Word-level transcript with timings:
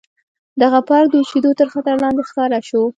دغه 0.61 0.79
پارک 0.87 1.07
د 1.11 1.15
وچېدو 1.21 1.51
تر 1.59 1.67
خطر 1.73 1.95
لاندې 2.03 2.23
ښکاره 2.29 2.59
شو. 2.67 2.81